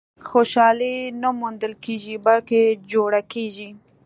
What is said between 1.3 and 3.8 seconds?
موندل کېږي، بلکې جوړه کېږي.